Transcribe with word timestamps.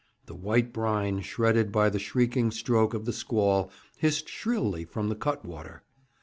The 0.25 0.33
white 0.33 0.73
brine, 0.73 1.19
shredded 1.21 1.71
by 1.71 1.91
the 1.91 1.99
shrieking 1.99 2.49
stroke 2.49 2.95
of 2.95 3.05
the 3.05 3.13
squall, 3.13 3.69
hissed 3.97 4.27
shrilly 4.27 4.83
from 4.83 5.09
the 5.09 5.15
cut 5.15 5.45
water. 5.45 5.83